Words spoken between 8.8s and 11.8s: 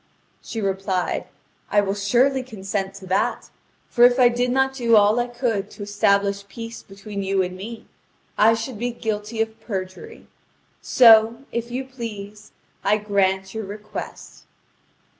guilty of perjury. So, if